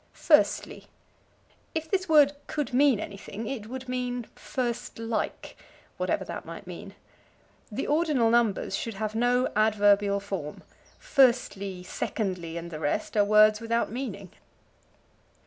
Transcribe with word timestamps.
Firstly. 0.13 0.87
If 1.75 1.87
this 1.91 2.09
word 2.09 2.33
could 2.47 2.73
mean 2.73 2.99
anything 2.99 3.45
it 3.45 3.67
would 3.67 3.87
mean 3.87 4.25
firstlike, 4.35 5.55
whatever 5.97 6.25
that 6.25 6.43
might 6.43 6.65
mean. 6.65 6.95
The 7.71 7.85
ordinal 7.85 8.31
numbers 8.31 8.75
should 8.75 8.95
have 8.95 9.13
no 9.13 9.51
adverbial 9.55 10.19
form: 10.19 10.63
"firstly," 10.97 11.83
"secondly," 11.83 12.57
and 12.57 12.71
the 12.71 12.79
rest 12.79 13.15
are 13.15 13.23
words 13.23 13.61
without 13.61 13.91
meaning. 13.91 14.31